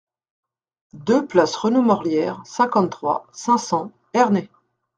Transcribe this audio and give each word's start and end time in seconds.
deux 0.93 1.27
place 1.27 1.55
Renault 1.55 1.83
Morlière, 1.83 2.41
cinquante-trois, 2.43 3.27
cinq 3.33 3.59
cents, 3.59 3.91
Ernée 4.13 4.49